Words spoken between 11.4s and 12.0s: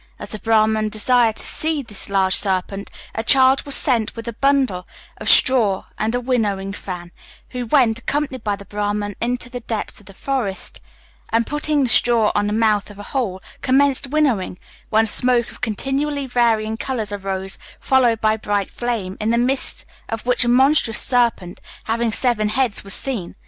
putting the